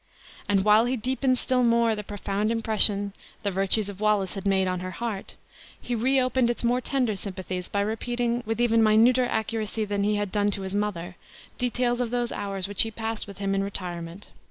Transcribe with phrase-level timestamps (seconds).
[0.49, 3.13] And while he deepened still more the profound impression
[3.43, 5.35] the virtues of Wallace had made on her heart,
[5.79, 10.31] he reopened its more tender sympathies by repeating, with even minuter accuracy than he had
[10.31, 11.17] done to his mother,
[11.59, 14.29] details of those hours which he passed with him in retirement.